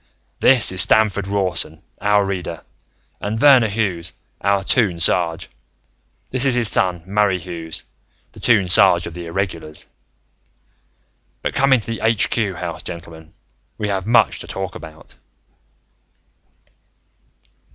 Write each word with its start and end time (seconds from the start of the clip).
"This 0.39 0.71
is 0.71 0.81
Stamford 0.81 1.27
Rawson, 1.27 1.83
our 2.01 2.25
Reader, 2.25 2.63
and 3.19 3.39
Verner 3.39 3.67
Hughes, 3.67 4.15
our 4.43 4.63
Toon 4.63 4.99
Sarge. 4.99 5.47
This 6.31 6.43
is 6.43 6.55
his 6.55 6.69
son, 6.71 7.03
Murray 7.05 7.37
Hughes, 7.37 7.85
the 8.31 8.39
Toon 8.39 8.67
Sarge 8.67 9.05
of 9.05 9.13
the 9.13 9.27
Irregulars. 9.27 9.85
"But 11.43 11.53
come 11.53 11.71
into 11.71 11.85
the 11.85 12.01
Aitch 12.01 12.31
Cue 12.31 12.55
House, 12.55 12.81
gentlemen. 12.81 13.35
We 13.77 13.89
have 13.89 14.07
much 14.07 14.39
to 14.39 14.47
talk 14.47 14.73
about." 14.73 15.17